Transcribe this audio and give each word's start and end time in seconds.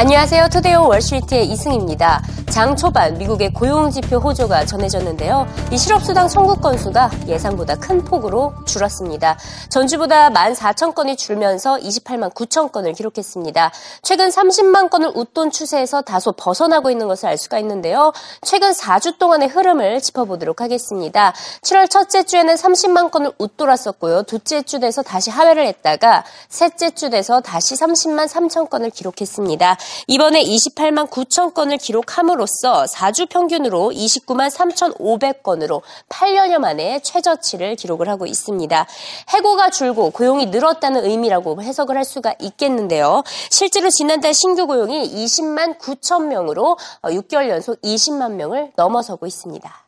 안녕하세요. 0.00 0.48
투데이온 0.48 0.86
월스트리트의 0.86 1.50
이승입니다. 1.50 2.22
장 2.48 2.74
초반 2.74 3.18
미국의 3.18 3.52
고용지표 3.52 4.16
호조가 4.16 4.64
전해졌는데요. 4.64 5.46
이 5.70 5.76
실업수당 5.76 6.26
청구 6.26 6.56
건수가 6.56 7.10
예상보다 7.26 7.76
큰 7.76 8.02
폭으로 8.02 8.54
줄었습니다. 8.64 9.38
전주보다 9.68 10.30
14,000건이 10.30 11.18
줄면서 11.18 11.76
28만 11.76 12.32
9천 12.32 12.72
건을 12.72 12.94
기록했습니다. 12.94 13.72
최근 14.02 14.30
30만 14.30 14.88
건을 14.88 15.12
웃돈 15.14 15.50
추세에서 15.50 16.00
다소 16.00 16.32
벗어나고 16.32 16.90
있는 16.90 17.06
것을 17.06 17.28
알 17.28 17.36
수가 17.36 17.58
있는데요. 17.58 18.12
최근 18.42 18.72
4주 18.72 19.18
동안의 19.18 19.48
흐름을 19.48 20.00
짚어보도록 20.00 20.62
하겠습니다. 20.62 21.34
7월 21.62 21.88
첫째 21.90 22.24
주에는 22.24 22.54
30만 22.54 23.10
건을 23.10 23.32
웃돌았었고요. 23.38 24.22
둘째 24.22 24.62
주 24.62 24.80
돼서 24.80 25.02
다시 25.02 25.30
하회를 25.30 25.66
했다가 25.66 26.24
셋째 26.48 26.90
주 26.90 27.10
돼서 27.10 27.42
다시 27.42 27.74
30만 27.74 28.28
3천 28.28 28.70
건을 28.70 28.90
기록했습니다. 28.90 29.76
이번에 30.06 30.42
28만 30.42 31.08
9천 31.10 31.54
건을 31.54 31.78
기록함으로써 31.78 32.84
4주 32.84 33.28
평균으로 33.28 33.90
29만 33.90 34.50
3,500건으로 34.50 35.82
8년여 36.08 36.58
만에 36.58 37.00
최저치를 37.00 37.76
기록을 37.76 38.08
하고 38.08 38.26
있습니다. 38.26 38.86
해고가 39.28 39.70
줄고 39.70 40.10
고용이 40.10 40.46
늘었다는 40.46 41.04
의미라고 41.04 41.62
해석을 41.62 41.96
할 41.96 42.04
수가 42.04 42.34
있겠는데요. 42.40 43.22
실제로 43.50 43.90
지난달 43.90 44.34
신규 44.34 44.66
고용이 44.66 45.10
20만 45.24 45.78
9천 45.78 46.26
명으로 46.26 46.76
6개월 47.02 47.48
연속 47.48 47.80
20만 47.82 48.32
명을 48.32 48.72
넘어서고 48.76 49.26
있습니다. 49.26 49.86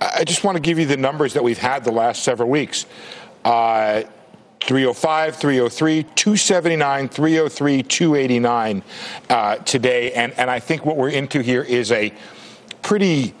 I 0.00 0.24
just 0.24 0.42
want 0.44 0.56
to 0.56 0.62
give 0.62 0.78
you 0.78 0.86
the 0.86 0.96
numbers 0.96 1.34
that 1.34 1.44
we've 1.44 1.60
had 1.60 1.84
the 1.84 1.92
last 1.92 2.22
several 2.22 2.50
weeks. 2.50 2.86
Uh, 3.44 4.02
305, 4.60 5.36
303, 5.36 6.02
279, 6.02 7.08
303, 7.08 7.82
289 7.82 8.82
uh, 9.28 9.56
today. 9.56 10.12
And, 10.12 10.32
and 10.38 10.50
I 10.50 10.60
think 10.60 10.84
what 10.84 10.96
we're 10.96 11.10
into 11.10 11.40
here 11.40 11.62
is 11.62 11.90
a 11.92 12.12
pretty 12.82 13.34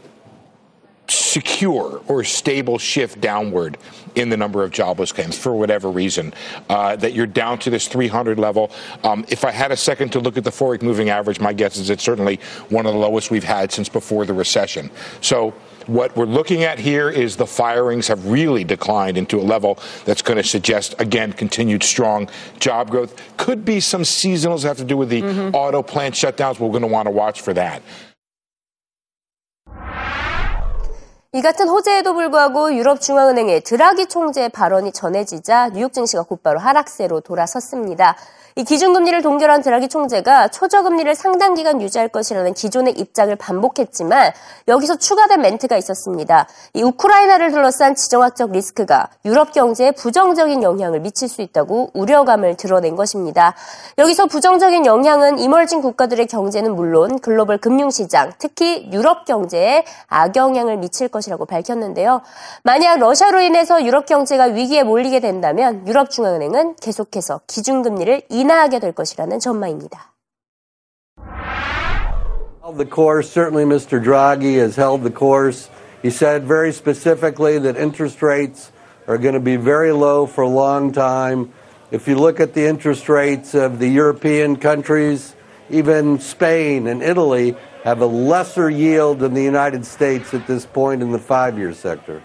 secure 1.08 2.02
or 2.06 2.24
stable 2.24 2.78
shift 2.78 3.20
downward 3.20 3.76
in 4.14 4.28
the 4.28 4.36
number 4.36 4.62
of 4.62 4.70
jobless 4.70 5.12
claims 5.12 5.36
for 5.36 5.54
whatever 5.54 5.90
reason, 5.90 6.32
uh, 6.68 6.96
that 6.96 7.12
you're 7.12 7.26
down 7.26 7.58
to 7.58 7.70
this 7.70 7.88
300 7.88 8.38
level. 8.38 8.70
Um, 9.04 9.24
if 9.28 9.44
I 9.44 9.50
had 9.50 9.72
a 9.72 9.76
second 9.76 10.10
to 10.12 10.20
look 10.20 10.36
at 10.36 10.44
the 10.44 10.50
four 10.50 10.70
week 10.70 10.82
moving 10.82 11.10
average, 11.10 11.40
my 11.40 11.52
guess 11.52 11.76
is 11.76 11.90
it's 11.90 12.02
certainly 12.02 12.40
one 12.68 12.86
of 12.86 12.92
the 12.92 12.98
lowest 12.98 13.30
we've 13.30 13.44
had 13.44 13.72
since 13.72 13.88
before 13.88 14.24
the 14.24 14.34
recession. 14.34 14.90
So 15.20 15.54
what 15.90 16.16
we're 16.16 16.24
looking 16.24 16.62
at 16.62 16.78
here 16.78 17.10
is 17.10 17.36
the 17.36 17.46
firings 17.46 18.08
have 18.08 18.26
really 18.26 18.64
declined 18.64 19.18
into 19.18 19.40
a 19.40 19.42
level 19.42 19.78
that's 20.04 20.22
going 20.22 20.36
to 20.36 20.44
suggest, 20.44 20.94
again, 20.98 21.32
continued 21.32 21.82
strong 21.82 22.28
job 22.60 22.90
growth. 22.90 23.20
Could 23.36 23.64
be 23.64 23.80
some 23.80 24.02
seasonals 24.02 24.62
have 24.62 24.76
to 24.76 24.84
do 24.84 24.96
with 24.96 25.08
the 25.08 25.22
mm-hmm. 25.22 25.54
auto 25.54 25.82
plant 25.82 26.14
shutdowns. 26.14 26.60
We're 26.60 26.70
going 26.70 26.82
to 26.82 26.86
want 26.88 27.06
to 27.06 27.10
watch 27.10 27.40
for 27.40 27.52
that. 27.54 27.82
이 31.32 31.42
같은 31.42 31.68
호재에도 31.68 32.12
불구하고 32.14 32.74
유럽 32.74 33.00
중앙은행의 33.00 33.60
드라기 33.60 34.06
총재의 34.06 34.48
발언이 34.48 34.90
전해지자 34.90 35.68
뉴욕 35.68 35.92
증시가 35.92 36.24
곧바로 36.24 36.58
하락세로 36.58 37.20
돌아섰습니다. 37.20 38.16
이 38.56 38.64
기준금리를 38.64 39.22
동결한 39.22 39.62
드라기 39.62 39.88
총재가 39.88 40.48
초저금리를 40.48 41.14
상당 41.14 41.54
기간 41.54 41.80
유지할 41.80 42.08
것이라는 42.08 42.52
기존의 42.52 42.94
입장을 42.94 43.34
반복했지만 43.36 44.32
여기서 44.66 44.96
추가된 44.96 45.40
멘트가 45.40 45.76
있었습니다. 45.76 46.48
이 46.74 46.82
우크라이나를 46.82 47.52
둘러싼 47.52 47.94
지정학적 47.94 48.50
리스크가 48.50 49.08
유럽 49.24 49.52
경제에 49.52 49.92
부정적인 49.92 50.64
영향을 50.64 50.98
미칠 50.98 51.28
수 51.28 51.42
있다고 51.42 51.90
우려감을 51.94 52.56
드러낸 52.56 52.96
것입니다. 52.96 53.54
여기서 53.98 54.26
부정적인 54.26 54.84
영향은 54.84 55.38
이멀진 55.38 55.80
국가들의 55.80 56.26
경제는 56.26 56.74
물론 56.74 57.20
글로벌 57.20 57.58
금융시장, 57.58 58.32
특히 58.38 58.90
유럽 58.92 59.26
경제에 59.26 59.84
악영향을 60.08 60.76
미칠 60.78 61.08
것 61.08 61.19
이라고 61.28 61.46
밝혔는데요. 61.46 62.22
만약 62.62 62.98
러시아로 62.98 63.40
인해서 63.40 63.84
유럽 63.84 64.06
경제가 64.06 64.44
위기에 64.44 64.82
몰리게 64.82 65.20
된다면 65.20 65.86
유럽 65.86 66.10
중앙은행은 66.10 66.76
계속해서 66.76 67.40
기준금리를 67.46 68.22
인하하게 68.28 68.78
될 68.78 68.92
것이라는 68.92 69.38
전망입니다. 69.38 70.10
The 72.76 72.86
course, 72.86 73.28
certainly 73.28 73.64
Mr. 73.64 74.00
Draghi 74.00 74.54
has 74.60 74.76
held 74.76 75.02
the 75.02 75.10
course. 75.10 75.68
He 76.02 76.10
said 76.10 76.44
very 76.44 76.72
specifically 76.72 77.58
that 77.58 77.76
interest 77.76 78.22
rates 78.22 78.70
are 79.08 79.18
going 79.18 79.34
to 79.34 79.40
be 79.40 79.56
very 79.56 79.90
low 79.90 80.24
for 80.24 80.42
a 80.42 80.48
long 80.48 80.92
time. 80.92 81.50
If 81.90 82.06
you 82.06 82.14
look 82.16 82.38
at 82.38 82.54
the 82.54 82.64
interest 82.66 83.08
rates 83.08 83.54
of 83.54 83.80
the 83.80 83.88
European 83.88 84.54
countries, 84.54 85.34
even 85.68 86.20
Spain 86.20 86.86
and 86.86 87.02
Italy 87.02 87.56
have 87.84 88.00
a 88.00 88.06
lesser 88.06 88.68
yield 88.68 89.20
than 89.20 89.34
the 89.34 89.42
United 89.42 89.86
States 89.86 90.34
at 90.34 90.46
this 90.46 90.66
point 90.66 91.02
in 91.02 91.12
the 91.12 91.18
five 91.18 91.56
year 91.56 91.72
sector. 91.72 92.22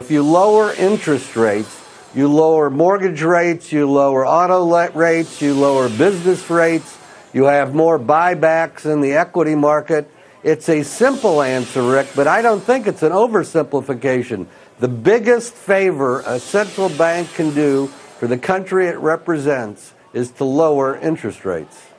If 0.00 0.10
you 0.10 0.22
lower 0.22 0.72
interest 0.74 1.36
rates, 1.36 1.80
you 2.14 2.28
lower 2.28 2.70
mortgage 2.70 3.22
rates, 3.22 3.72
you 3.72 3.90
lower 3.90 4.26
auto 4.26 4.64
rates, 4.92 5.42
you 5.42 5.54
lower 5.54 5.88
business 5.88 6.48
rates, 6.48 6.96
you 7.32 7.44
have 7.44 7.74
more 7.74 7.98
buybacks 7.98 8.86
in 8.86 9.00
the 9.00 9.14
equity 9.14 9.54
market. 9.54 10.08
It's 10.42 10.68
a 10.68 10.82
simple 10.82 11.42
answer, 11.42 11.82
Rick, 11.82 12.08
but 12.14 12.28
I 12.28 12.42
don't 12.42 12.62
think 12.62 12.86
it's 12.86 13.02
an 13.02 13.12
oversimplification. 13.12 14.46
The 14.78 14.88
biggest 14.88 15.54
favor 15.54 16.22
a 16.26 16.38
central 16.38 16.88
bank 16.90 17.32
can 17.34 17.54
do 17.54 17.88
for 18.18 18.26
the 18.26 18.38
country 18.38 18.86
it 18.86 18.98
represents 18.98 19.92
is 20.12 20.30
to 20.32 20.44
lower 20.44 20.96
interest 20.96 21.44
rates. 21.44 21.93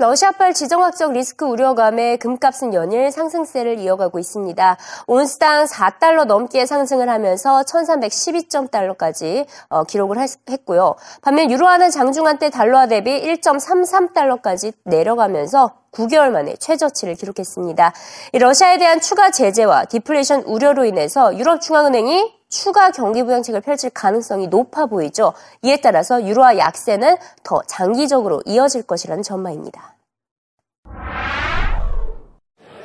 러시아발 0.00 0.54
지정학적 0.54 1.12
리스크 1.12 1.44
우려감에 1.44 2.16
금값은 2.16 2.72
연일 2.72 3.12
상승세를 3.12 3.78
이어가고 3.80 4.18
있습니다. 4.18 4.78
온스당 5.06 5.66
4달러 5.66 6.24
넘게 6.24 6.64
상승을 6.64 7.10
하면서 7.10 7.60
1312.달러까지 7.60 9.44
어, 9.68 9.84
기록을 9.84 10.16
했고요. 10.48 10.94
반면 11.20 11.50
유로화는 11.50 11.90
장중한 11.90 12.38
때 12.38 12.48
달러화 12.48 12.86
대비 12.86 13.10
1.33달러까지 13.10 14.72
내려가면서 14.84 15.74
9개월 15.92 16.30
만에 16.30 16.56
최저치를 16.56 17.16
기록했습니다. 17.16 17.92
러시아에 18.32 18.78
대한 18.78 19.02
추가 19.02 19.30
제재와 19.30 19.84
디플레이션 19.84 20.44
우려로 20.44 20.86
인해서 20.86 21.36
유럽 21.36 21.60
중앙은행이 21.60 22.39
추가 22.50 22.90
경기 22.90 23.22
부양책을 23.22 23.60
펼칠 23.60 23.90
가능성이 23.90 24.48
높아 24.48 24.86
보이죠. 24.86 25.32
이에 25.62 25.80
따라서 25.80 26.26
유로화 26.26 26.58
약세는 26.58 27.16
더 27.44 27.62
장기적으로 27.62 28.42
이어질 28.44 28.82
것이라는 28.82 29.22
전망입니다. 29.22 29.94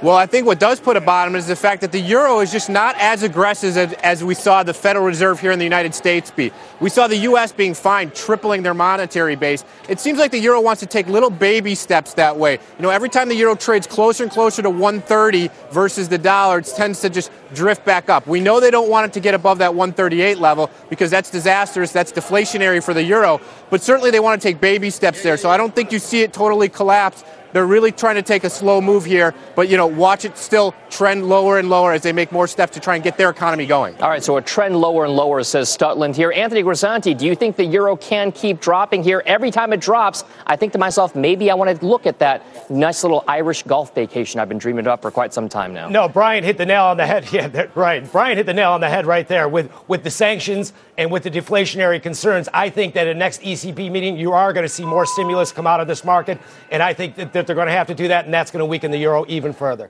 Well, 0.01 0.17
I 0.17 0.25
think 0.25 0.45
what 0.45 0.59
does 0.59 0.81
put 0.81 0.97
a 0.97 1.01
bottom 1.01 1.35
is 1.35 1.47
the 1.47 1.55
fact 1.55 1.79
that 1.79 1.93
the 1.93 1.99
euro 1.99 2.41
is 2.41 2.51
just 2.51 2.69
not 2.69 2.95
as 2.99 3.23
aggressive 3.23 3.77
as, 3.77 3.93
as, 3.93 4.23
we 4.25 4.35
saw 4.35 4.61
the 4.61 4.73
Federal 4.73 5.05
Reserve 5.05 5.39
here 5.39 5.51
in 5.51 5.57
the 5.57 5.65
United 5.65 5.95
States 5.95 6.31
be. 6.31 6.51
We 6.81 6.89
saw 6.89 7.07
the 7.07 7.17
U.S. 7.17 7.53
being 7.53 7.73
fined, 7.73 8.13
tripling 8.13 8.61
their 8.61 8.73
monetary 8.73 9.37
base. 9.37 9.63
It 9.87 10.01
seems 10.01 10.19
like 10.19 10.31
the 10.31 10.39
euro 10.39 10.59
wants 10.59 10.81
to 10.81 10.85
take 10.85 11.07
little 11.07 11.29
baby 11.29 11.75
steps 11.75 12.13
that 12.15 12.35
way. 12.35 12.53
You 12.77 12.83
know, 12.83 12.89
every 12.89 13.07
time 13.07 13.29
the 13.29 13.35
euro 13.35 13.55
trades 13.55 13.87
closer 13.87 14.23
and 14.23 14.31
closer 14.31 14.61
to 14.61 14.69
130 14.69 15.49
versus 15.71 16.09
the 16.09 16.17
dollar, 16.17 16.59
it 16.59 16.71
tends 16.75 16.99
to 16.99 17.09
just 17.09 17.31
drift 17.53 17.85
back 17.85 18.09
up. 18.09 18.27
We 18.27 18.41
know 18.41 18.59
they 18.59 18.71
don't 18.71 18.89
want 18.89 19.07
it 19.07 19.13
to 19.13 19.21
get 19.21 19.33
above 19.33 19.59
that 19.59 19.75
138 19.75 20.39
level 20.39 20.69
because 20.89 21.09
that's 21.09 21.29
disastrous. 21.29 21.93
That's 21.93 22.11
deflationary 22.11 22.83
for 22.83 22.93
the 22.93 23.03
euro. 23.03 23.39
But 23.69 23.81
certainly 23.81 24.11
they 24.11 24.19
want 24.19 24.41
to 24.41 24.45
take 24.45 24.59
baby 24.59 24.89
steps 24.89 25.23
there. 25.23 25.37
So 25.37 25.49
I 25.49 25.55
don't 25.55 25.73
think 25.73 25.93
you 25.93 25.99
see 25.99 26.21
it 26.21 26.33
totally 26.33 26.67
collapse 26.67 27.23
they're 27.55 27.65
really 27.65 27.93
trying 27.93 28.15
to 28.15 28.21
take 28.21 28.43
a 28.43 28.49
slow 28.49 28.81
move 28.81 29.05
here, 29.05 29.33
but 29.55 29.69
you 29.69 29.77
know, 29.77 29.87
watch 29.87 30.25
it 30.25 30.37
still 30.37 30.75
trend 30.89 31.29
lower 31.29 31.57
and 31.57 31.69
lower 31.69 31.93
as 31.93 32.01
they 32.01 32.11
make 32.11 32.29
more 32.33 32.47
steps 32.47 32.73
to 32.73 32.81
try 32.81 32.95
and 32.95 33.03
get 33.03 33.15
their 33.15 33.29
economy 33.29 33.65
going. 33.65 33.95
All 34.01 34.09
right, 34.09 34.21
so 34.21 34.35
a 34.35 34.41
trend 34.41 34.75
lower 34.75 35.05
and 35.05 35.15
lower, 35.15 35.41
says 35.41 35.69
Stutland 35.69 36.17
here. 36.17 36.33
Anthony 36.33 36.63
Grisanti, 36.63 37.17
do 37.17 37.25
you 37.25 37.33
think 37.33 37.55
the 37.55 37.63
euro 37.63 37.95
can 37.95 38.33
keep 38.33 38.59
dropping 38.59 39.03
here? 39.03 39.23
Every 39.25 39.51
time 39.51 39.71
it 39.71 39.79
drops, 39.79 40.25
I 40.45 40.57
think 40.57 40.73
to 40.73 40.77
myself, 40.77 41.15
maybe 41.15 41.49
I 41.49 41.53
want 41.53 41.79
to 41.79 41.85
look 41.85 42.05
at 42.05 42.19
that 42.19 42.43
nice 42.69 43.03
little 43.05 43.23
Irish 43.25 43.63
golf 43.63 43.95
vacation 43.95 44.41
I've 44.41 44.49
been 44.49 44.57
dreaming 44.57 44.83
about 44.83 45.01
for 45.01 45.09
quite 45.09 45.33
some 45.33 45.47
time 45.47 45.73
now. 45.73 45.87
No, 45.87 46.09
Brian 46.09 46.43
hit 46.43 46.57
the 46.57 46.65
nail 46.65 46.83
on 46.83 46.97
the 46.97 47.07
head. 47.07 47.25
Yeah, 47.35 47.67
right. 47.75 48.09
Brian 48.11 48.37
hit 48.37 48.45
the 48.45 48.53
nail 48.53 48.71
on 48.71 48.79
the 48.81 48.89
head 48.89 49.05
right 49.05 49.27
there 49.27 49.49
with, 49.49 49.69
with 49.89 50.03
the 50.03 50.09
sanctions 50.09 50.71
and 50.97 51.11
with 51.11 51.23
the 51.23 51.31
deflationary 51.31 52.01
concerns. 52.01 52.47
I 52.53 52.69
think 52.69 52.93
that 52.93 53.07
in 53.07 53.17
the 53.17 53.19
next 53.19 53.41
ECB 53.41 53.91
meeting, 53.91 54.15
you 54.15 54.31
are 54.31 54.53
going 54.53 54.63
to 54.63 54.69
see 54.69 54.85
more 54.85 55.05
stimulus 55.05 55.51
come 55.51 55.67
out 55.67 55.81
of 55.81 55.87
this 55.87 56.05
market, 56.05 56.39
and 56.71 56.81
I 56.81 56.93
think 56.93 57.15
that, 57.15 57.33
that 57.33 57.44
that 57.45 57.53
they're 57.53 57.55
going 57.55 57.67
to 57.67 57.77
have 57.77 57.87
to 57.87 57.95
do 57.95 58.07
that, 58.09 58.25
and 58.25 58.33
that's 58.33 58.51
going 58.51 58.59
to 58.59 58.65
weaken 58.65 58.91
the 58.91 58.97
euro 58.97 59.25
even 59.27 59.53
further. 59.53 59.89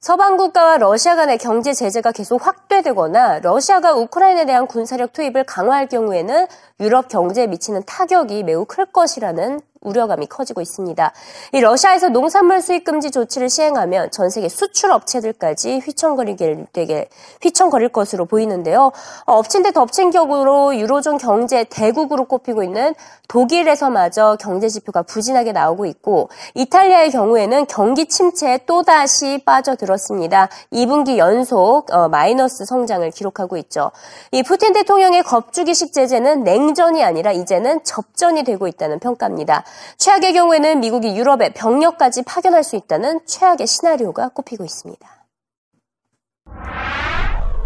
서방 0.00 0.38
국가와 0.38 0.78
러시아 0.78 1.14
간의 1.14 1.36
경제 1.36 1.74
제재가 1.74 2.12
계속 2.12 2.46
확대 2.46 2.70
억제되거나 2.80 3.40
러시아가 3.40 3.92
우크라이나에 3.94 4.46
대한 4.46 4.66
군사력 4.66 5.12
투입을 5.12 5.44
강화할 5.44 5.86
경우에는 5.86 6.46
유럽 6.80 7.08
경제에 7.08 7.46
미치는 7.46 7.82
타격이 7.86 8.42
매우 8.44 8.64
클 8.64 8.86
것이라는 8.86 9.60
우려감이 9.82 10.26
커지고 10.26 10.60
있습니다. 10.60 11.12
이 11.52 11.60
러시아에서 11.60 12.10
농산물 12.10 12.60
수입 12.60 12.84
금지 12.84 13.10
조치를 13.10 13.48
시행하면 13.48 14.10
전 14.10 14.28
세계 14.28 14.48
수출 14.48 14.92
업체들까지 14.92 15.78
휘청거리게 15.78 16.66
되게 16.72 17.08
휘청거릴 17.42 17.88
것으로 17.88 18.26
보이는데요. 18.26 18.92
어, 19.24 19.34
엎친 19.34 19.62
데 19.62 19.70
덮친 19.70 20.10
격으로 20.10 20.76
유로존 20.76 21.16
경제 21.16 21.64
대국으로 21.64 22.26
꼽히고 22.26 22.62
있는 22.62 22.94
독일에서마저 23.28 24.36
경제 24.40 24.68
지표가 24.68 25.02
부진하게 25.02 25.52
나오고 25.52 25.86
있고 25.86 26.28
이탈리아의 26.54 27.10
경우에는 27.12 27.66
경기 27.66 28.06
침체에 28.06 28.58
또다시 28.66 29.42
빠져들었습니다. 29.46 30.48
2분기 30.72 31.16
연속 31.16 31.86
어, 31.90 32.08
마이너스 32.08 32.66
성장을 32.66 33.08
기록하고 33.12 33.56
있죠. 33.56 33.92
이 34.32 34.42
푸틴 34.42 34.74
대통령의 34.74 35.22
겁주기식 35.22 35.94
제재는 35.94 36.44
냉전이 36.44 37.02
아니라 37.02 37.32
이제는 37.32 37.82
접전이 37.84 38.42
되고 38.42 38.66
있다는 38.66 38.98
평가입니다. 38.98 39.64
최악의 39.98 40.32
경우에는 40.32 40.80
미국이 40.80 41.16
유럽에 41.16 41.52
병력까지 41.52 42.22
파견할 42.22 42.64
수 42.64 42.76
있다는 42.76 43.20
최악의 43.26 43.66
시나리오가 43.66 44.28
꼽히고 44.28 44.64
있습니다. 44.64 45.08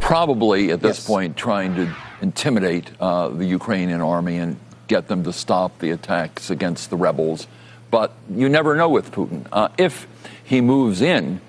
Probably 0.01 0.71
at 0.71 0.83
this 0.83 0.99
yes. 0.99 1.07
point 1.07 1.37
trying 1.37 1.75
to 1.77 1.89
intimidate 2.21 2.91
uh, 3.01 3.29
the 3.29 3.47
Ukrainian 3.47 4.03
army 4.03 4.37
and 4.37 4.57
get 4.87 5.09
them 5.09 5.25
to 5.25 5.33
stop 5.33 5.79
the 5.79 5.91
attacks 5.91 6.51
against 6.51 6.91
the 6.91 6.97
rebels. 6.97 7.47
But 7.91 8.13
you 8.29 8.49
never 8.49 8.77
know 8.77 8.89
with 8.89 9.13
Putin. 9.13 9.47
Uh, 9.51 9.69
if 9.79 10.07
he 10.45 10.61
moves 10.61 11.01
in, 11.01 11.41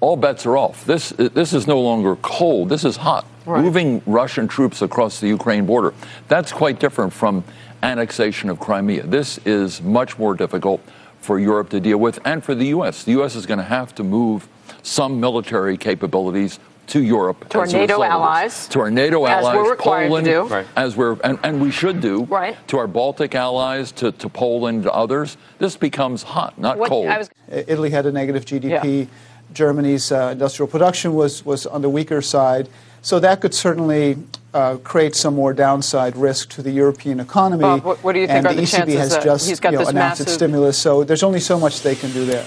all 0.00 0.16
bets 0.16 0.46
are 0.46 0.56
off. 0.56 0.84
This, 0.86 1.10
this 1.10 1.52
is 1.52 1.66
no 1.66 1.80
longer 1.80 2.16
cold, 2.16 2.68
this 2.68 2.84
is 2.84 2.96
hot. 2.96 3.26
Right. 3.48 3.64
Moving 3.64 4.02
Russian 4.04 4.46
troops 4.46 4.82
across 4.82 5.20
the 5.20 5.28
Ukraine 5.28 5.64
border, 5.64 5.94
that's 6.28 6.52
quite 6.52 6.78
different 6.78 7.14
from 7.14 7.42
annexation 7.82 8.50
of 8.50 8.60
Crimea. 8.60 9.04
This 9.04 9.38
is 9.46 9.80
much 9.80 10.18
more 10.18 10.34
difficult 10.34 10.82
for 11.20 11.38
Europe 11.38 11.70
to 11.70 11.80
deal 11.80 11.96
with 11.96 12.18
and 12.26 12.44
for 12.44 12.54
the 12.54 12.66
U.S. 12.66 13.04
The 13.04 13.12
U.S. 13.12 13.34
is 13.36 13.46
going 13.46 13.56
to 13.56 13.64
have 13.64 13.94
to 13.94 14.04
move 14.04 14.46
some 14.82 15.18
military 15.18 15.78
capabilities 15.78 16.58
to 16.88 17.02
Europe. 17.02 17.48
To 17.48 17.60
our 17.60 17.66
NATO 17.66 18.02
allies. 18.02 18.68
To 18.68 18.80
our 18.80 18.90
NATO 18.90 19.24
as 19.24 19.42
allies. 19.44 19.56
We're 19.56 19.70
required 19.70 20.08
Poland, 20.08 20.26
to 20.26 20.30
do. 20.30 20.42
Right. 20.42 20.66
As 20.76 20.94
we're, 20.94 21.18
and, 21.24 21.38
and 21.42 21.62
we 21.62 21.70
should 21.70 22.02
do. 22.02 22.24
Right. 22.24 22.54
To 22.68 22.76
our 22.76 22.86
Baltic 22.86 23.34
allies, 23.34 23.92
to, 23.92 24.12
to 24.12 24.28
Poland, 24.28 24.82
to 24.82 24.92
others. 24.92 25.38
This 25.58 25.74
becomes 25.74 26.22
hot, 26.22 26.58
not 26.58 26.76
what, 26.76 26.90
cold. 26.90 27.06
Was... 27.06 27.30
Italy 27.48 27.88
had 27.88 28.04
a 28.04 28.12
negative 28.12 28.44
GDP. 28.44 29.00
Yeah. 29.00 29.06
Germany's 29.54 30.12
uh, 30.12 30.30
industrial 30.32 30.68
production 30.68 31.14
was, 31.14 31.44
was 31.46 31.66
on 31.66 31.80
the 31.80 31.88
weaker 31.88 32.20
side. 32.20 32.68
So 33.02 33.20
that 33.20 33.40
could 33.40 33.54
certainly 33.54 34.18
uh, 34.54 34.76
create 34.82 35.14
some 35.14 35.34
more 35.34 35.52
downside 35.52 36.16
risk 36.16 36.50
to 36.50 36.62
the 36.62 36.70
European 36.70 37.20
economy. 37.20 37.62
Bob, 37.62 37.84
what, 37.84 37.98
what 38.04 38.12
do 38.12 38.20
you 38.20 38.26
think 38.26 38.38
and 38.38 38.46
are 38.46 38.54
the, 38.54 38.60
the 38.60 38.66
ECB 38.66 38.96
has 38.96 39.16
just 39.18 39.48
he's 39.48 39.60
got 39.60 39.72
you 39.72 39.78
know, 39.78 39.84
this 39.84 39.90
announced 39.90 40.20
massive... 40.20 40.26
its 40.26 40.34
stimulus, 40.34 40.78
so 40.78 41.04
there's 41.04 41.22
only 41.22 41.40
so 41.40 41.58
much 41.58 41.82
they 41.82 41.94
can 41.94 42.12
do 42.12 42.24
there. 42.24 42.46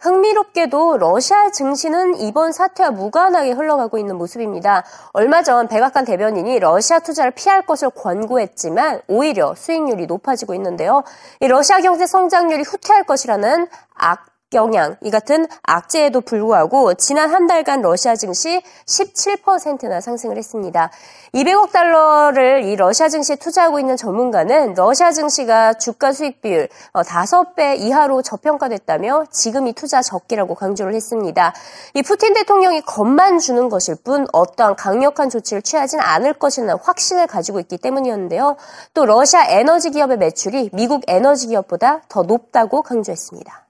흥미롭게도 0.00 0.96
러시아 0.98 1.50
증시는 1.50 2.20
이번 2.20 2.52
사태와 2.52 2.92
무관하게 2.92 3.50
흘러가고 3.50 3.98
있는 3.98 4.16
모습입니다. 4.16 4.84
얼마 5.12 5.42
전 5.42 5.66
백악관 5.66 6.04
대변인이 6.04 6.60
러시아 6.60 7.00
투자를 7.00 7.32
피할 7.32 7.66
것을 7.66 7.90
권고했지만 7.90 9.02
오히려 9.08 9.54
수익률이 9.56 10.06
높아지고 10.06 10.54
있는데요. 10.54 11.02
이 11.40 11.48
러시아 11.48 11.80
경제 11.80 12.06
성장률이 12.06 12.62
후퇴할 12.62 13.04
것이라는 13.04 13.66
악 13.94 14.26
영향, 14.54 14.96
이 15.02 15.10
같은 15.10 15.46
악재에도 15.62 16.22
불구하고 16.22 16.94
지난 16.94 17.28
한 17.28 17.46
달간 17.46 17.82
러시아 17.82 18.16
증시 18.16 18.62
17%나 18.86 20.00
상승을 20.00 20.38
했습니다. 20.38 20.90
200억 21.34 21.70
달러를 21.70 22.64
이 22.64 22.74
러시아 22.74 23.10
증시에 23.10 23.36
투자하고 23.36 23.78
있는 23.78 23.98
전문가는 23.98 24.72
러시아 24.72 25.12
증시가 25.12 25.74
주가 25.74 26.12
수익 26.12 26.40
비율 26.40 26.66
5배 26.94 27.60
어, 27.60 27.74
이하로 27.74 28.22
저평가됐다며 28.22 29.26
지금 29.30 29.66
이 29.66 29.74
투자 29.74 30.00
적기라고 30.00 30.54
강조를 30.54 30.94
했습니다. 30.94 31.52
이 31.92 32.02
푸틴 32.02 32.32
대통령이 32.32 32.80
겁만 32.80 33.40
주는 33.40 33.68
것일 33.68 33.96
뿐 34.02 34.26
어떠한 34.32 34.76
강력한 34.76 35.28
조치를 35.28 35.60
취하진 35.60 36.00
않을 36.00 36.32
것이라는 36.32 36.74
확신을 36.82 37.26
가지고 37.26 37.60
있기 37.60 37.76
때문이었는데요. 37.76 38.56
또 38.94 39.04
러시아 39.04 39.44
에너지 39.46 39.90
기업의 39.90 40.16
매출이 40.16 40.70
미국 40.72 41.02
에너지 41.06 41.48
기업보다 41.48 42.00
더 42.08 42.22
높다고 42.22 42.80
강조했습니다. 42.80 43.67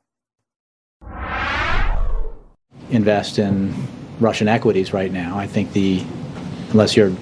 Invest 2.91 3.39
in 3.39 3.75
Russian 4.21 4.49
equities 4.49 4.93
right 4.93 5.13
now. 5.13 5.39
I 5.39 5.47
think 5.47 5.73
the 5.73 6.05
unless 6.71 6.97
you're 6.97 7.13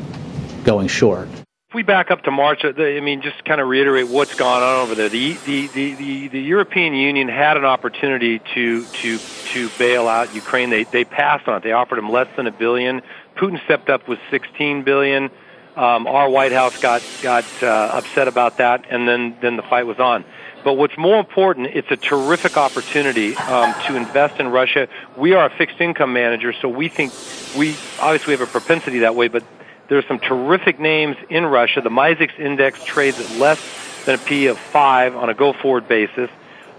going 0.64 0.88
short. 0.88 1.28
If 1.68 1.74
we 1.74 1.82
back 1.82 2.10
up 2.10 2.22
to 2.24 2.30
March, 2.30 2.64
uh, 2.64 2.72
I 2.76 3.00
mean, 3.00 3.22
just 3.22 3.44
kind 3.44 3.60
of 3.60 3.68
reiterate 3.68 4.08
what's 4.08 4.34
gone 4.34 4.62
on 4.62 4.80
over 4.80 4.94
there. 4.94 5.08
The, 5.08 5.34
the, 5.44 5.66
the, 5.68 5.94
the, 5.94 6.28
the 6.28 6.40
European 6.40 6.94
Union 6.94 7.28
had 7.28 7.56
an 7.56 7.64
opportunity 7.64 8.40
to, 8.54 8.84
to, 8.84 9.18
to 9.18 9.68
bail 9.78 10.06
out 10.06 10.34
Ukraine. 10.34 10.70
They, 10.70 10.84
they 10.84 11.04
passed 11.04 11.48
on 11.48 11.56
it. 11.56 11.62
They 11.64 11.72
offered 11.72 11.98
them 11.98 12.10
less 12.10 12.28
than 12.36 12.46
a 12.46 12.52
billion. 12.52 13.02
Putin 13.36 13.62
stepped 13.64 13.90
up 13.90 14.08
with 14.08 14.18
16 14.30 14.84
billion. 14.84 15.30
Um, 15.74 16.06
our 16.06 16.30
White 16.30 16.52
House 16.52 16.80
got, 16.80 17.02
got 17.22 17.44
uh, 17.62 17.66
upset 17.92 18.28
about 18.28 18.58
that, 18.58 18.86
and 18.88 19.06
then, 19.06 19.36
then 19.42 19.56
the 19.56 19.62
fight 19.62 19.86
was 19.86 19.98
on. 19.98 20.24
But 20.66 20.78
what's 20.78 20.98
more 20.98 21.20
important, 21.20 21.68
it's 21.68 21.92
a 21.92 21.96
terrific 21.96 22.56
opportunity 22.56 23.36
um, 23.36 23.72
to 23.86 23.94
invest 23.94 24.40
in 24.40 24.48
Russia. 24.48 24.88
We 25.16 25.32
are 25.32 25.46
a 25.46 25.50
fixed 25.50 25.80
income 25.80 26.12
manager, 26.12 26.52
so 26.52 26.68
we 26.68 26.88
think 26.88 27.12
we 27.56 27.76
obviously 28.00 28.32
have 28.32 28.40
a 28.40 28.50
propensity 28.50 28.98
that 28.98 29.14
way, 29.14 29.28
but 29.28 29.44
there 29.86 29.96
are 29.96 30.02
some 30.08 30.18
terrific 30.18 30.80
names 30.80 31.16
in 31.30 31.46
Russia. 31.46 31.82
The 31.82 31.90
MISEX 31.90 32.36
index 32.40 32.82
trades 32.82 33.20
at 33.20 33.30
less 33.38 33.60
than 34.06 34.16
a 34.16 34.18
P 34.18 34.48
of 34.48 34.58
five 34.58 35.14
on 35.14 35.28
a 35.28 35.34
go 35.34 35.52
forward 35.52 35.86
basis. 35.86 36.30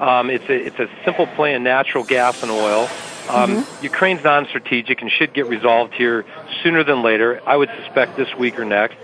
Um, 0.02 0.32
it's, 0.32 0.50
a, 0.50 0.66
it's 0.66 0.80
a 0.80 0.90
simple 1.06 1.26
play 1.26 1.54
in 1.54 1.64
natural 1.64 2.04
gas 2.04 2.44
and 2.44 2.52
oil. 2.52 2.90
Um, 3.30 3.64
mm-hmm. 3.64 3.84
Ukraine's 3.86 4.22
non 4.22 4.48
strategic 4.48 5.02
and 5.02 5.10
should 5.10 5.34
get 5.34 5.48
resolved 5.48 5.94
here 5.94 6.26
sooner 6.62 6.84
than 6.84 7.04
later. 7.04 7.42
I 7.46 7.56
would 7.56 7.70
suspect 7.82 8.18
this 8.18 8.36
week 8.36 8.60
or 8.60 8.66
next. 8.66 8.98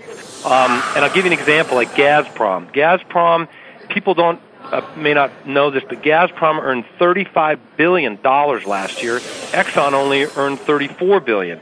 Um, 0.44 0.70
and 0.94 1.06
I'll 1.06 1.14
give 1.14 1.24
you 1.24 1.32
an 1.32 1.38
example 1.38 1.74
like 1.74 1.92
Gazprom. 1.92 2.70
Gazprom, 2.74 3.48
people 3.88 4.12
don't 4.12 4.38
uh, 4.72 4.82
may 4.96 5.14
not 5.14 5.46
know 5.46 5.70
this, 5.70 5.84
but 5.88 6.02
Gazprom 6.02 6.60
earned 6.60 6.84
$35 6.98 7.58
billion 7.76 8.18
last 8.22 9.02
year. 9.02 9.18
Exxon 9.18 9.92
only 9.92 10.24
earned 10.36 10.58
$34 10.58 11.24
billion. 11.24 11.60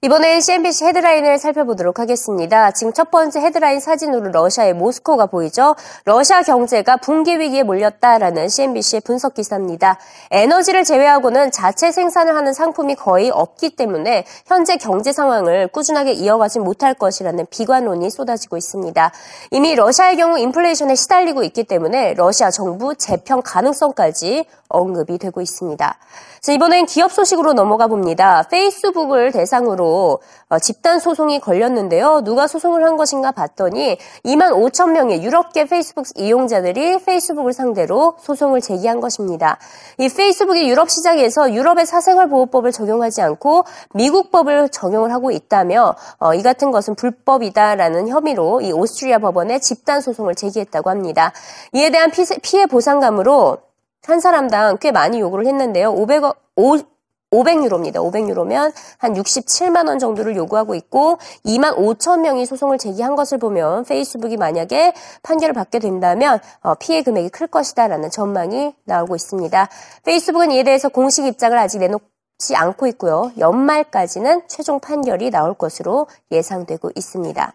이번엔 0.00 0.40
CNBC 0.40 0.84
헤드라인을 0.84 1.40
살펴보도록 1.40 1.98
하겠습니다. 1.98 2.70
지금 2.70 2.92
첫 2.92 3.10
번째 3.10 3.40
헤드라인 3.40 3.80
사진으로 3.80 4.30
러시아의 4.30 4.72
모스코가 4.74 5.26
보이죠. 5.26 5.74
러시아 6.04 6.44
경제가 6.44 6.98
붕괴 6.98 7.36
위기에 7.40 7.64
몰렸다라는 7.64 8.48
CNBC의 8.48 9.00
분석 9.00 9.34
기사입니다. 9.34 9.98
에너지를 10.30 10.84
제외하고는 10.84 11.50
자체 11.50 11.90
생산을 11.90 12.36
하는 12.36 12.52
상품이 12.52 12.94
거의 12.94 13.30
없기 13.30 13.70
때문에 13.70 14.24
현재 14.46 14.76
경제 14.76 15.12
상황을 15.12 15.66
꾸준하게 15.66 16.12
이어가지 16.12 16.60
못할 16.60 16.94
것이라는 16.94 17.46
비관론이 17.50 18.08
쏟아지고 18.08 18.56
있습니다. 18.56 19.10
이미 19.50 19.74
러시아의 19.74 20.16
경우 20.16 20.38
인플레이션에 20.38 20.94
시달리고 20.94 21.42
있기 21.42 21.64
때문에 21.64 22.14
러시아 22.14 22.52
정부 22.52 22.94
재평 22.94 23.42
가능성까지 23.44 24.46
언급이 24.68 25.18
되고 25.18 25.40
있습니다. 25.40 25.96
자, 26.40 26.52
이번엔 26.52 26.86
기업 26.86 27.12
소식으로 27.12 27.52
넘어가 27.52 27.86
봅니다. 27.86 28.44
페이스북을 28.50 29.32
대상으로 29.32 30.20
어, 30.48 30.58
집단 30.58 30.98
소송이 31.00 31.40
걸렸는데요. 31.40 32.22
누가 32.22 32.46
소송을 32.46 32.84
한 32.84 32.96
것인가 32.96 33.32
봤더니 33.32 33.98
2만 34.24 34.52
5천 34.52 34.92
명의 34.92 35.22
유럽계 35.22 35.66
페이스북 35.66 36.06
이용자들이 36.16 37.04
페이스북을 37.04 37.52
상대로 37.52 38.16
소송을 38.20 38.60
제기한 38.60 39.00
것입니다. 39.00 39.58
이 39.98 40.08
페이스북이 40.08 40.68
유럽 40.68 40.90
시장에서 40.90 41.52
유럽의 41.52 41.86
사생활 41.86 42.28
보호법을 42.28 42.72
적용하지 42.72 43.20
않고 43.20 43.64
미국 43.94 44.30
법을 44.30 44.68
적용을 44.70 45.12
하고 45.12 45.30
있다며 45.30 45.96
어, 46.18 46.34
이 46.34 46.42
같은 46.42 46.70
것은 46.70 46.94
불법이다라는 46.94 48.08
혐의로 48.08 48.60
이 48.60 48.72
오스트리아 48.72 49.18
법원에 49.18 49.58
집단 49.58 50.00
소송을 50.00 50.34
제기했다고 50.34 50.88
합니다. 50.90 51.32
이에 51.72 51.90
대한 51.90 52.10
피해 52.42 52.66
보상감으로 52.66 53.58
한 54.04 54.20
사람당 54.20 54.78
꽤 54.80 54.92
많이 54.92 55.20
요구를 55.20 55.46
했는데요. 55.46 55.94
500억, 55.94 56.36
5, 56.56 56.78
500유로입니다. 57.30 57.96
500유로면 57.96 58.72
한 58.96 59.14
67만 59.14 59.86
원 59.88 59.98
정도를 59.98 60.34
요구하고 60.36 60.74
있고 60.74 61.18
2만 61.44 61.76
5천 61.76 62.20
명이 62.20 62.46
소송을 62.46 62.78
제기한 62.78 63.16
것을 63.16 63.38
보면 63.38 63.84
페이스북이 63.84 64.36
만약에 64.36 64.94
판결을 65.22 65.52
받게 65.52 65.78
된다면 65.78 66.40
어, 66.62 66.74
피해 66.74 67.02
금액이 67.02 67.28
클 67.30 67.46
것이다라는 67.46 68.10
전망이 68.10 68.74
나오고 68.84 69.14
있습니다. 69.16 69.68
페이스북은 70.04 70.52
이에 70.52 70.62
대해서 70.62 70.88
공식 70.88 71.26
입장을 71.26 71.56
아직 71.58 71.78
내놓지 71.78 72.56
않고 72.56 72.86
있고요. 72.88 73.30
연말까지는 73.38 74.42
최종 74.48 74.80
판결이 74.80 75.30
나올 75.30 75.54
것으로 75.54 76.06
예상되고 76.30 76.92
있습니다. 76.94 77.52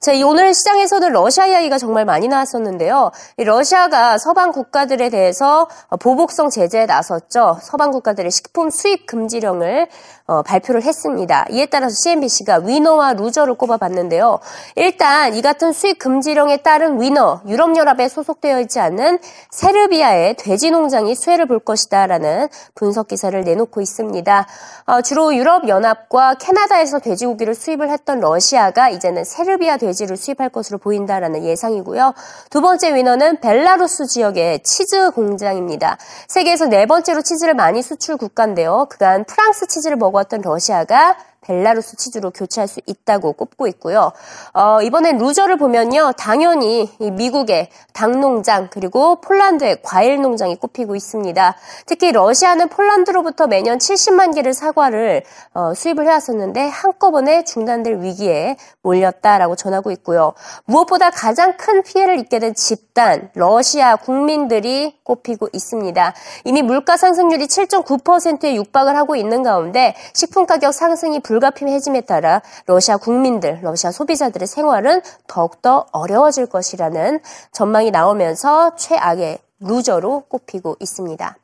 자, 0.00 0.12
오늘 0.24 0.54
시장에서는 0.54 1.12
러시아 1.12 1.44
이야기가 1.44 1.76
정말 1.76 2.06
많이 2.06 2.26
나왔었는데요. 2.26 3.10
러시아가 3.36 4.16
서방 4.16 4.50
국가들에 4.50 5.10
대해서 5.10 5.68
보복성 6.00 6.48
제재에 6.48 6.86
나섰죠. 6.86 7.58
서방 7.60 7.90
국가들의 7.90 8.30
식품 8.30 8.70
수입 8.70 9.04
금지령을 9.04 9.88
어, 10.30 10.42
발표를 10.42 10.84
했습니다. 10.84 11.44
이에 11.50 11.66
따라서 11.66 11.92
CNBC가 12.04 12.58
위너와 12.58 13.14
루저를 13.14 13.54
꼽아봤는데요. 13.54 14.38
일단 14.76 15.34
이 15.34 15.42
같은 15.42 15.72
수입 15.72 15.98
금지령에 15.98 16.58
따른 16.58 17.00
위너, 17.00 17.40
유럽연합에 17.48 18.08
소속되어 18.08 18.60
있지 18.60 18.78
않은 18.78 19.18
세르비아의 19.50 20.36
돼지 20.36 20.70
농장이 20.70 21.16
수혜를 21.16 21.46
볼 21.46 21.58
것이다라는 21.58 22.48
분석 22.76 23.08
기사를 23.08 23.42
내놓고 23.42 23.80
있습니다. 23.80 24.46
어, 24.86 25.02
주로 25.02 25.34
유럽연합과 25.34 26.34
캐나다에서 26.34 27.00
돼지고기를 27.00 27.56
수입을 27.56 27.90
했던 27.90 28.20
러시아가 28.20 28.88
이제는 28.88 29.24
세르비아 29.24 29.78
돼지를 29.78 30.16
수입할 30.16 30.50
것으로 30.50 30.78
보인다라는 30.78 31.42
예상이고요. 31.42 32.14
두 32.50 32.60
번째 32.60 32.94
위너는 32.94 33.40
벨라루스 33.40 34.06
지역의 34.06 34.62
치즈 34.62 35.10
공장입니다. 35.10 35.98
세계에서 36.28 36.66
네 36.66 36.86
번째로 36.86 37.20
치즈를 37.22 37.54
많이 37.54 37.82
수출 37.82 38.16
국가인데요. 38.16 38.86
그간 38.88 39.24
프랑스 39.24 39.66
치즈를 39.66 39.96
먹어 39.96 40.19
먹었던 40.20 40.42
러시아가 40.42 41.16
벨라루스 41.42 41.96
치즈로 41.96 42.30
교체할 42.30 42.68
수 42.68 42.80
있다고 42.86 43.32
꼽고 43.32 43.66
있고요. 43.68 44.12
어, 44.52 44.82
이번엔 44.82 45.18
loser를 45.18 45.56
보면요. 45.56 46.12
당연히 46.18 46.90
미국의 46.98 47.70
닭농장 47.92 48.68
그리고 48.70 49.20
폴란드의 49.20 49.82
과일 49.82 50.20
농장이 50.20 50.56
꼽히고 50.56 50.96
있습니다. 50.96 51.56
특히 51.86 52.12
러시아는 52.12 52.68
폴란드로부터 52.68 53.46
매년 53.46 53.78
70만 53.78 54.34
개를 54.34 54.52
사과를 54.52 55.22
어, 55.54 55.72
수입을 55.74 56.06
해왔었는데 56.06 56.68
한꺼번에 56.68 57.44
중단될 57.44 58.00
위기에 58.00 58.56
몰렸다라고 58.82 59.56
전하고 59.56 59.90
있고요. 59.92 60.34
무엇보다 60.66 61.10
가장 61.10 61.56
큰 61.56 61.82
피해를 61.82 62.18
입게 62.18 62.38
된 62.38 62.54
집단 62.54 63.30
러시아 63.34 63.96
국민들이 63.96 64.98
꼽히고 65.04 65.48
있습니다. 65.52 66.14
이미 66.44 66.62
물가 66.62 66.96
상승률이 66.96 67.46
7.9%에 67.46 68.54
육박을 68.54 68.96
하고 68.96 69.16
있는 69.16 69.42
가운데 69.42 69.94
식품 70.14 70.46
가격 70.46 70.72
상승이 70.72 71.20
불가피해짐에 71.30 72.00
따라 72.02 72.42
러시아 72.66 72.96
국민들, 72.96 73.60
러시아 73.62 73.92
소비자들의 73.92 74.48
생활은 74.48 75.00
더욱더 75.28 75.86
어려워질 75.92 76.46
것이라는 76.46 77.20
전망이 77.52 77.92
나오면서 77.92 78.74
최악의 78.74 79.38
루저로 79.60 80.24
꼽히고 80.28 80.76
있습니다. 80.80 81.36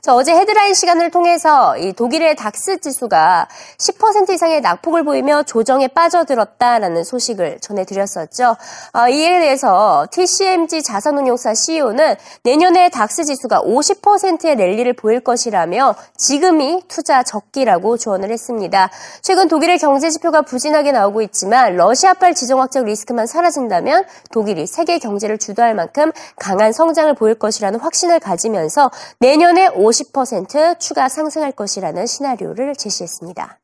자, 0.00 0.14
어제 0.14 0.34
헤드라인 0.34 0.74
시간을 0.74 1.10
통해서 1.10 1.78
이 1.78 1.92
독일의 1.94 2.36
닥스 2.36 2.78
지수가 2.80 3.48
10% 3.78 4.30
이상의 4.30 4.60
낙폭을 4.60 5.02
보이며 5.02 5.44
조정에 5.44 5.88
빠져들었다라는 5.88 7.04
소식을 7.04 7.58
전해드렸었죠. 7.60 8.56
어, 8.92 9.08
이에 9.08 9.40
대해서 9.40 10.06
TCMG 10.10 10.82
자산운용사 10.82 11.54
CEO는 11.54 12.16
내년에 12.42 12.90
닥스 12.90 13.24
지수가 13.24 13.62
50%의 13.62 14.56
랠리를 14.56 14.92
보일 14.92 15.20
것이라며 15.20 15.94
지금이 16.16 16.82
투자 16.88 17.22
적기라고 17.22 17.96
조언을 17.96 18.30
했습니다. 18.30 18.90
최근 19.22 19.48
독일의 19.48 19.78
경제 19.78 20.10
지표가 20.10 20.42
부진하게 20.42 20.92
나오고 20.92 21.22
있지만 21.22 21.76
러시아발 21.76 22.34
지정학적 22.34 22.84
리스크만 22.84 23.26
사라진다면 23.26 24.04
독일이 24.32 24.66
세계 24.66 24.98
경제를 24.98 25.38
주도할 25.38 25.74
만큼 25.74 26.12
강한 26.38 26.72
성장을 26.72 27.14
보일 27.14 27.34
것이라는 27.36 27.80
확신을 27.80 28.20
가지면서 28.20 28.90
내년에 29.18 29.63
50% 29.68 30.78
추가 30.80 31.08
상승할 31.08 31.52
것이라는 31.52 32.06
시나리오를 32.06 32.74
제시했습니다. 32.76 33.58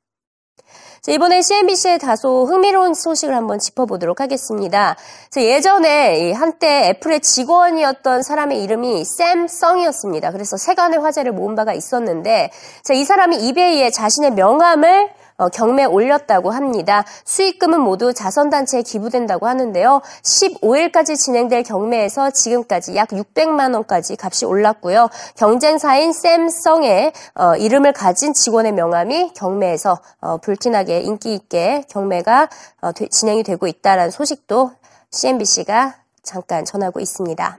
자, 1.03 1.13
이번에 1.13 1.41
CNBC의 1.41 1.99
다소 1.99 2.45
흥미로운 2.45 2.93
소식을 2.93 3.35
한번 3.35 3.59
짚어보도록 3.59 4.21
하겠습니다. 4.21 4.97
자, 5.31 5.43
예전에 5.43 6.33
한때 6.33 6.91
애플의 6.91 7.21
직원이었던 7.21 8.23
사람의 8.23 8.63
이름이 8.63 9.07
샘 9.07 9.49
성이었습니다. 9.49 10.31
그래서 10.33 10.59
세간의 10.59 10.99
화제를 11.01 11.33
모은 11.33 11.55
바가 11.55 11.73
있었는데 11.73 12.51
자, 12.83 12.93
이 12.93 13.05
사람이 13.05 13.37
이베이에 13.49 13.91
자신의 13.91 14.33
명함을 14.33 15.05
어, 15.05 15.20
경매 15.49 15.85
올렸다고 15.85 16.51
합니다. 16.51 17.05
수익금은 17.25 17.81
모두 17.81 18.13
자선단체에 18.13 18.83
기부된다고 18.83 19.47
하는데요. 19.47 20.03
15일까지 20.23 21.17
진행될 21.17 21.63
경매에서 21.63 22.31
지금까지 22.31 22.97
약 22.97 23.09
600만 23.09 23.75
원까지 23.75 24.17
값이 24.21 24.45
올랐고요. 24.45 25.09
경쟁사인 25.37 26.13
샘성의 26.13 27.13
어, 27.35 27.57
이름을 27.57 27.93
가진 27.93 28.33
직원의 28.33 28.73
명함이 28.73 29.33
경매에서 29.35 29.99
어, 30.21 30.37
불티나게 30.39 31.01
인기 31.01 31.35
있게 31.35 31.85
경매가 31.89 32.49
진행이 33.11 33.43
되고 33.43 33.67
있다는 33.67 34.11
소식도 34.11 34.73
CNBC가 35.11 35.97
잠깐 36.23 36.65
전하고 36.65 37.01
있습니다. 37.01 37.59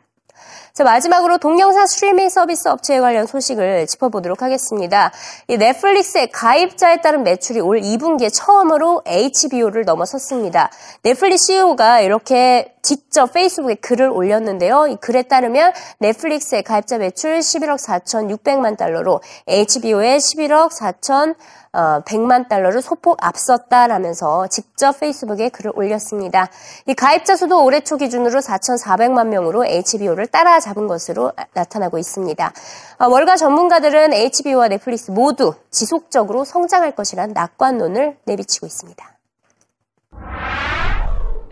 자, 0.74 0.84
마지막으로 0.86 1.38
동영상 1.38 1.86
스트리밍 1.86 2.30
서비스 2.30 2.70
업체에 2.70 3.00
관련 3.00 3.26
소식을 3.28 3.88
짚어보도록 3.88 4.42
하겠습니다. 4.42 5.12
이 5.48 5.58
넷플릭스의 5.58 6.32
가입자에 6.32 7.02
따른 7.02 7.24
매출이 7.24 7.60
올 7.60 7.82
2분기에 7.82 8.30
처음으로 8.34 9.02
HBO를 9.06 9.84
넘어섰습니다. 9.84 10.72
넷플릭스 11.04 11.48
CEO가 11.48 12.00
이렇게 12.00 12.74
직접 12.82 13.34
페이스북에 13.34 13.76
글을 13.76 14.10
올렸는데요. 14.10 14.88
이 14.88 14.96
글에 14.96 15.24
따르면 15.24 15.74
넷플릭스의 16.00 16.64
가입자 16.64 16.98
매출 16.98 17.40
11억 17.40 17.78
4,600만 17.78 18.78
달러로 18.78 19.22
HBO의 19.48 20.20
11억 20.20 20.72
4천 20.72 21.36
어, 21.74 22.02
100만 22.06 22.50
달러를 22.50 22.82
소폭 22.82 23.18
앞섰다라면서 23.22 24.48
직접 24.48 25.00
페이스북에 25.00 25.50
글을 25.50 25.72
올렸습니다. 25.76 26.50
이 26.86 26.94
가입자 26.94 27.38
수도 27.38 27.64
올해 27.64 27.80
초 27.80 27.96
기준으로 27.96 28.42
4,400만 28.42 29.28
명으로 29.28 29.66
HBO를 29.66 30.28
따라잡은 30.32 30.88
것으로 30.88 31.32
나타나고 31.54 31.98
있습니다. 31.98 32.54
어, 33.00 33.08
월가 33.08 33.36
전문가들은 33.36 34.14
HBO와 34.14 34.70
넷플릭스 34.70 35.12
모두 35.12 35.54
지속적으로 35.70 36.46
성장할 36.46 36.96
것이란 36.96 37.34
낙관론을 37.34 38.18
내비치고 38.26 38.66
있습니다. 38.66 39.12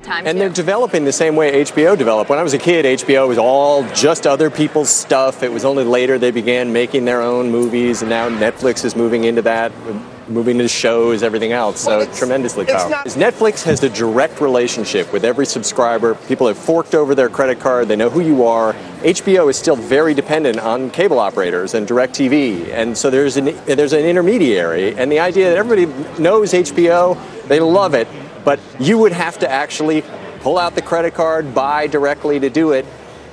And 0.09 0.39
they're 0.39 0.49
developing 0.49 1.05
the 1.05 1.11
same 1.11 1.35
way 1.35 1.63
HBO 1.63 1.97
developed. 1.97 2.29
When 2.29 2.39
I 2.39 2.43
was 2.43 2.53
a 2.53 2.57
kid, 2.57 2.85
HBO 2.85 3.27
was 3.27 3.37
all 3.37 3.87
just 3.93 4.25
other 4.25 4.49
people's 4.49 4.89
stuff. 4.89 5.43
It 5.43 5.51
was 5.51 5.65
only 5.65 5.83
later 5.83 6.17
they 6.17 6.31
began 6.31 6.73
making 6.73 7.05
their 7.05 7.21
own 7.21 7.51
movies, 7.51 8.01
and 8.01 8.09
now 8.09 8.29
Netflix 8.29 8.83
is 8.85 8.95
moving 8.95 9.23
into 9.25 9.43
that, 9.43 9.71
moving 10.27 10.57
into 10.57 10.67
shows, 10.67 11.21
everything 11.21 11.51
else. 11.51 11.81
So 11.81 11.99
well, 11.99 12.15
tremendously 12.15 12.65
powerful. 12.65 12.89
Not- 12.89 13.05
Netflix 13.05 13.63
has 13.63 13.83
a 13.83 13.89
direct 13.89 14.41
relationship 14.41 15.13
with 15.13 15.23
every 15.23 15.45
subscriber. 15.45 16.15
People 16.15 16.47
have 16.47 16.57
forked 16.57 16.95
over 16.95 17.13
their 17.13 17.29
credit 17.29 17.59
card. 17.59 17.87
They 17.87 17.95
know 17.95 18.09
who 18.09 18.21
you 18.21 18.45
are. 18.45 18.73
HBO 19.01 19.49
is 19.49 19.57
still 19.57 19.75
very 19.75 20.13
dependent 20.13 20.59
on 20.59 20.89
cable 20.89 21.19
operators 21.19 21.73
and 21.73 21.87
DirecTV, 21.87 22.69
and 22.73 22.97
so 22.97 23.09
there's 23.09 23.37
an 23.37 23.55
there's 23.65 23.93
an 23.93 24.05
intermediary. 24.05 24.95
And 24.95 25.11
the 25.11 25.19
idea 25.19 25.49
that 25.49 25.57
everybody 25.57 25.85
knows 26.21 26.53
HBO, 26.53 27.17
they 27.47 27.59
love 27.59 27.93
it 27.93 28.07
but 28.43 28.59
you 28.79 28.97
would 28.97 29.11
have 29.11 29.39
to 29.39 29.49
actually 29.49 30.03
pull 30.41 30.57
out 30.57 30.75
the 30.75 30.81
credit 30.81 31.13
card, 31.13 31.53
buy 31.53 31.87
directly 31.87 32.39
to 32.39 32.49
do 32.49 32.71
it. 32.71 32.85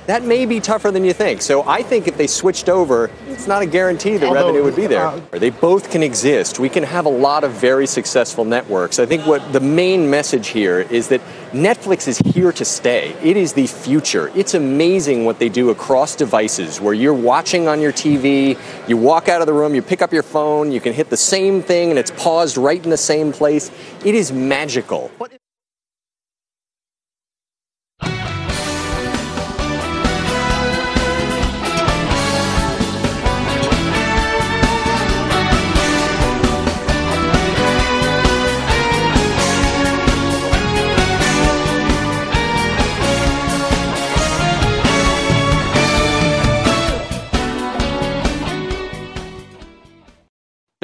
That 0.07 0.23
may 0.23 0.45
be 0.45 0.61
tougher 0.61 0.89
than 0.89 1.03
you 1.03 1.11
think. 1.11 1.41
So 1.41 1.67
I 1.67 1.83
think 1.83 2.07
if 2.07 2.17
they 2.17 2.27
switched 2.27 2.69
over, 2.69 3.11
it's 3.27 3.45
not 3.45 3.61
a 3.61 3.65
guarantee 3.65 4.15
the 4.15 4.27
Although, 4.27 4.47
revenue 4.47 4.63
would 4.63 4.75
be 4.75 4.87
there. 4.87 5.05
Uh, 5.05 5.19
they 5.33 5.49
both 5.49 5.91
can 5.91 6.01
exist. 6.01 6.59
We 6.59 6.69
can 6.69 6.83
have 6.83 7.05
a 7.05 7.09
lot 7.09 7.43
of 7.43 7.51
very 7.51 7.85
successful 7.85 8.45
networks. 8.45 8.99
I 8.99 9.05
think 9.05 9.27
what 9.27 9.51
the 9.51 9.59
main 9.59 10.09
message 10.09 10.47
here 10.47 10.79
is 10.79 11.09
that 11.09 11.19
Netflix 11.51 12.07
is 12.07 12.19
here 12.19 12.53
to 12.53 12.63
stay. 12.63 13.09
It 13.21 13.35
is 13.35 13.51
the 13.51 13.67
future. 13.67 14.31
It's 14.33 14.53
amazing 14.53 15.25
what 15.25 15.39
they 15.39 15.49
do 15.49 15.71
across 15.71 16.15
devices 16.15 16.79
where 16.79 16.93
you're 16.93 17.13
watching 17.13 17.67
on 17.67 17.81
your 17.81 17.91
TV, 17.91 18.57
you 18.87 18.95
walk 18.95 19.27
out 19.27 19.41
of 19.41 19.47
the 19.47 19.53
room, 19.53 19.75
you 19.75 19.81
pick 19.81 20.01
up 20.01 20.13
your 20.13 20.23
phone, 20.23 20.71
you 20.71 20.79
can 20.79 20.93
hit 20.93 21.09
the 21.09 21.17
same 21.17 21.61
thing 21.61 21.89
and 21.89 21.99
it's 21.99 22.11
paused 22.11 22.55
right 22.55 22.81
in 22.81 22.89
the 22.89 22.95
same 22.95 23.33
place. 23.33 23.71
It 24.05 24.15
is 24.15 24.31
magical. 24.31 25.11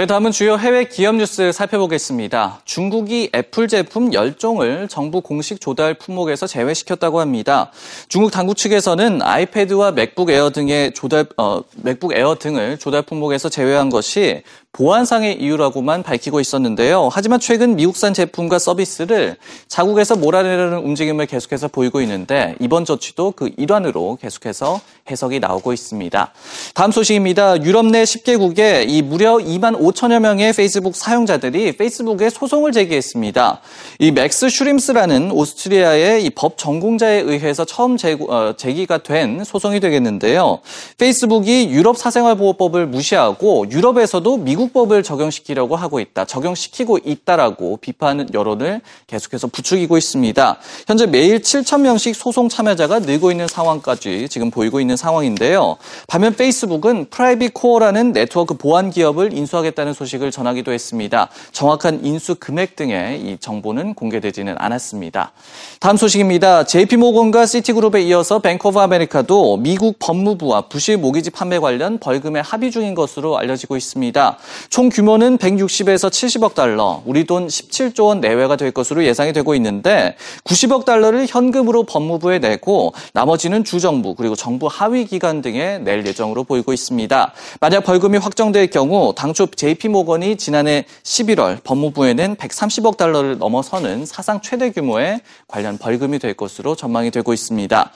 다음은 0.07 0.31
주요 0.31 0.57
해외 0.57 0.85
기업 0.85 1.15
뉴스 1.15 1.51
살펴보겠습니다. 1.51 2.61
중국이 2.65 3.29
애플 3.33 3.67
제품 3.67 4.11
10종을 4.11 4.89
정부 4.89 5.21
공식 5.21 5.61
조달 5.61 5.93
품목에서 5.93 6.45
제외시켰다고 6.45 7.19
합니다. 7.19 7.71
중국 8.09 8.31
당국 8.31 8.57
측에서는 8.57 9.21
아이패드와 9.21 9.91
맥북 9.91 10.29
에어 10.29 10.49
등의 10.49 10.93
조달, 10.93 11.25
어, 11.37 11.61
맥북 11.75 12.13
에어 12.13 12.35
등을 12.35 12.77
조달 12.79 13.03
품목에서 13.03 13.49
제외한 13.49 13.89
것이 13.89 14.43
보안상의 14.75 15.39
이유라고만 15.39 16.01
밝히고 16.01 16.39
있었는데요. 16.39 17.07
하지만 17.11 17.39
최근 17.39 17.75
미국산 17.75 18.11
제품과 18.11 18.57
서비스를 18.57 19.37
자국에서 19.67 20.15
몰아내려는 20.15 20.79
움직임을 20.79 21.27
계속해서 21.27 21.67
보이고 21.67 22.01
있는데 22.01 22.55
이번 22.59 22.83
조치도 22.83 23.33
그 23.35 23.51
일환으로 23.55 24.17
계속해서 24.19 24.81
해석이 25.11 25.39
나오고 25.39 25.73
있습니다. 25.73 26.33
다음 26.73 26.91
소식입니다. 26.91 27.63
유럽 27.63 27.85
내 27.85 28.01
10개국에 28.01 28.85
이 28.87 29.03
무려 29.03 29.35
2만 29.35 29.77
5천여 29.79 30.19
명의 30.19 30.51
페이스북 30.53 30.95
사용자들이 30.95 31.73
페이스북에 31.73 32.31
소송을 32.31 32.71
제기했습니다. 32.71 33.59
이 33.99 34.11
맥스 34.11 34.49
슈림스라는 34.49 35.31
오스트리아의 35.31 36.31
법 36.31 36.57
전공자에 36.57 37.19
의해서 37.19 37.63
처음 37.63 37.97
제고, 37.97 38.33
어, 38.33 38.55
제기가 38.57 38.99
된 38.99 39.43
소송이 39.43 39.79
되겠는데요. 39.81 40.61
페이스북이 40.97 41.69
유럽 41.69 41.97
사생활 41.97 42.37
보호법을 42.37 42.87
무시하고 42.87 43.69
유럽에서도 43.69 44.37
미국 44.37 44.62
법을 44.71 45.03
적용시키려고 45.03 45.75
하고 45.75 45.99
있다, 45.99 46.25
적용시키고 46.25 46.99
있다라고 47.03 47.77
비판 47.77 48.31
여론을 48.33 48.81
계속해서 49.07 49.47
부추기고 49.47 49.97
있습니다. 49.97 50.57
현재 50.87 51.05
매일 51.05 51.41
7천 51.41 51.81
명씩 51.81 52.15
소송 52.15 52.47
참여자가 52.49 52.99
늘고 52.99 53.31
있는 53.31 53.47
상황까지 53.47 54.29
지금 54.29 54.51
보이고 54.51 54.79
있는 54.79 54.95
상황인데요. 54.95 55.77
반면 56.07 56.35
페이스북은 56.35 57.07
PrivateCore라는 57.09 58.13
네트워크 58.13 58.53
보안 58.53 58.89
기업을 58.89 59.33
인수하겠다는 59.33 59.93
소식을 59.93 60.31
전하기도 60.31 60.71
했습니다. 60.71 61.29
정확한 61.51 62.05
인수 62.05 62.35
금액 62.35 62.75
등의 62.75 63.21
이 63.21 63.37
정보는 63.39 63.93
공개되지는 63.95 64.55
않았습니다. 64.57 65.31
다음 65.79 65.97
소식입니다. 65.97 66.65
JP모건과 66.65 67.45
시티그룹에 67.45 68.03
이어서 68.03 68.39
뱅크 68.39 68.67
오브 68.67 68.79
아메리카도 68.79 69.57
미국 69.57 69.97
법무부와 69.99 70.61
부실 70.67 70.97
모기지 70.97 71.31
판매 71.31 71.59
관련 71.59 71.99
벌금에 71.99 72.39
합의 72.39 72.71
중인 72.71 72.95
것으로 72.95 73.37
알려지고 73.37 73.77
있습니다. 73.77 74.37
총 74.69 74.89
규모는 74.89 75.37
160에서 75.37 76.09
70억 76.09 76.53
달러, 76.53 77.01
우리 77.05 77.25
돈 77.25 77.47
17조 77.47 78.05
원 78.05 78.21
내외가 78.21 78.55
될 78.55 78.71
것으로 78.71 79.03
예상이 79.05 79.33
되고 79.33 79.55
있는데 79.55 80.15
90억 80.43 80.85
달러를 80.85 81.25
현금으로 81.27 81.83
법무부에 81.83 82.39
내고 82.39 82.93
나머지는 83.13 83.63
주정부 83.63 84.15
그리고 84.15 84.35
정부 84.35 84.67
하위 84.67 85.05
기관 85.05 85.41
등에 85.41 85.79
낼 85.79 86.05
예정으로 86.05 86.43
보이고 86.43 86.73
있습니다. 86.73 87.33
만약 87.59 87.83
벌금이 87.83 88.17
확정될 88.17 88.67
경우 88.67 89.13
당초 89.15 89.47
JP모건이 89.47 90.37
지난해 90.37 90.85
11월 91.03 91.63
법무부에 91.63 92.13
낸 92.13 92.35
130억 92.35 92.97
달러를 92.97 93.37
넘어서는 93.37 94.05
사상 94.05 94.41
최대 94.41 94.71
규모의 94.71 95.21
관련 95.47 95.77
벌금이 95.77 96.19
될 96.19 96.33
것으로 96.33 96.75
전망이 96.75 97.11
되고 97.11 97.33
있습니다. 97.33 97.91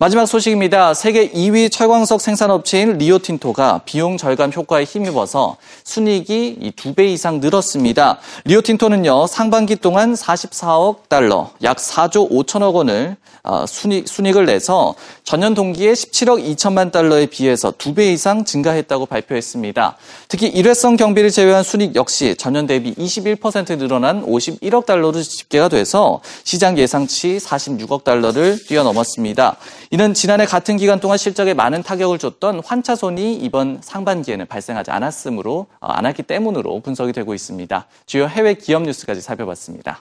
마지막 0.00 0.26
소식입니다. 0.26 0.94
세계 0.94 1.28
2위 1.28 1.72
철광석 1.72 2.20
생산업체인 2.20 2.98
리오틴토가 2.98 3.80
비용 3.84 4.16
절감 4.16 4.52
효과에 4.52 4.84
힘입어서 4.84 5.56
순이익이 5.98 6.72
2배 6.76 7.08
이상 7.08 7.40
늘었습니다. 7.40 8.18
리오틴토는요, 8.44 9.26
상반기 9.26 9.74
동안 9.74 10.14
44억 10.14 11.08
달러, 11.08 11.50
약 11.64 11.78
4조 11.78 12.30
5천억 12.30 12.74
원을 12.74 13.16
어, 13.48 13.64
순익, 13.66 14.08
순익을 14.08 14.44
내서 14.44 14.94
전년 15.24 15.54
동기에 15.54 15.94
17억 15.94 16.54
2천만 16.54 16.92
달러에 16.92 17.26
비해서 17.26 17.70
2배 17.70 18.12
이상 18.12 18.44
증가했다고 18.44 19.06
발표했습니다. 19.06 19.96
특히 20.28 20.48
일회성 20.48 20.96
경비를 20.96 21.30
제외한 21.30 21.62
순익 21.62 21.96
역시 21.96 22.34
전년 22.36 22.66
대비 22.66 22.94
21% 22.94 23.78
늘어난 23.78 24.22
51억 24.22 24.84
달러로 24.84 25.22
집계가 25.22 25.68
돼서 25.68 26.20
시장 26.44 26.76
예상치 26.76 27.38
46억 27.38 28.04
달러를 28.04 28.62
뛰어넘었습니다. 28.66 29.56
이는 29.92 30.12
지난해 30.12 30.44
같은 30.44 30.76
기간 30.76 31.00
동안 31.00 31.16
실적에 31.16 31.54
많은 31.54 31.82
타격을 31.82 32.18
줬던 32.18 32.60
환차손이 32.64 33.36
이번 33.36 33.78
상반기에는 33.80 34.44
발생하지 34.46 34.90
않았으므로 34.90 35.66
어, 35.88 35.92
않았기 35.92 36.24
때문으로 36.24 36.80
분석이 36.80 37.12
되고 37.12 37.34
있습니다. 37.34 37.86
주요 38.04 38.26
해외 38.26 38.52
기업 38.52 38.82
뉴스까지 38.82 39.22
살펴봤습니다. 39.22 40.00